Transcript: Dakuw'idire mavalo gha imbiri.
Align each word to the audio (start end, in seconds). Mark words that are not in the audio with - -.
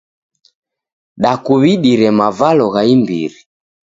Dakuw'idire 1.21 2.09
mavalo 2.19 2.65
gha 2.73 2.81
imbiri. 2.93 3.39